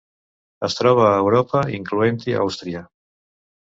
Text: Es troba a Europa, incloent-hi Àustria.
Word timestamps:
Es 0.67 0.77
troba 0.79 1.05
a 1.11 1.21
Europa, 1.27 1.63
incloent-hi 1.81 2.39
Àustria. 2.49 2.87